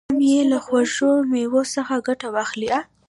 هم 0.09 0.19
یې 0.31 0.39
له 0.51 0.57
خوږو 0.65 1.11
مېوو 1.31 1.61
څخه 1.75 1.95
ګټه 2.07 2.27
واخلي. 2.35 2.69